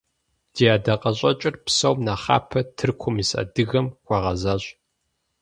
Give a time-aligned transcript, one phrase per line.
[0.53, 4.63] Ди ӀэдакъэщӀэкӀыр, псом нэхъапэ, Тыркум ис адыгэм хуэгъэзащ.